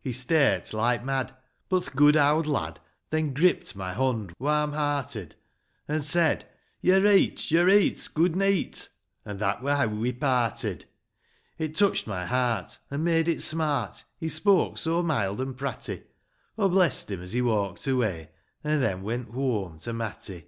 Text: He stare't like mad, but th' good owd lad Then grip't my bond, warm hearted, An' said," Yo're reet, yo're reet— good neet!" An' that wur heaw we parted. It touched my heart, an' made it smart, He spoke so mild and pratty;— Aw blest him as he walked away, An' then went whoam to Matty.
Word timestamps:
He 0.00 0.12
stare't 0.12 0.72
like 0.72 1.04
mad, 1.04 1.34
but 1.68 1.82
th' 1.82 1.96
good 1.96 2.16
owd 2.16 2.46
lad 2.46 2.78
Then 3.10 3.34
grip't 3.34 3.74
my 3.74 3.92
bond, 3.96 4.32
warm 4.38 4.70
hearted, 4.72 5.34
An' 5.88 6.00
said," 6.02 6.48
Yo're 6.80 7.00
reet, 7.00 7.50
yo're 7.50 7.66
reet— 7.66 8.08
good 8.14 8.36
neet!" 8.36 8.88
An' 9.26 9.38
that 9.38 9.60
wur 9.60 9.74
heaw 9.74 9.98
we 9.98 10.12
parted. 10.12 10.84
It 11.58 11.74
touched 11.74 12.06
my 12.06 12.24
heart, 12.24 12.78
an' 12.88 13.02
made 13.02 13.26
it 13.26 13.42
smart, 13.42 14.04
He 14.16 14.28
spoke 14.28 14.78
so 14.78 15.02
mild 15.02 15.40
and 15.40 15.56
pratty;— 15.56 16.04
Aw 16.56 16.68
blest 16.68 17.10
him 17.10 17.20
as 17.20 17.32
he 17.32 17.42
walked 17.42 17.84
away, 17.88 18.28
An' 18.62 18.78
then 18.80 19.02
went 19.02 19.30
whoam 19.34 19.80
to 19.80 19.92
Matty. 19.92 20.36